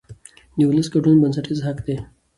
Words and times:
د 0.57 0.59
ولس 0.69 0.87
ګډون 0.93 1.17
بنسټیز 1.23 1.59
حق 1.67 1.77
دی 1.85 1.95